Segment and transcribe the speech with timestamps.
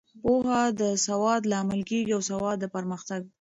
[0.23, 3.21] پوهه د سواد لامل کیږي او سواد د پرمختګ.